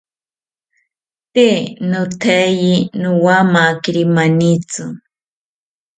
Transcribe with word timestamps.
Tee 1.33 1.59
nothaye 1.91 2.75
nowamakiri 3.01 4.03
manitzi 4.15 4.83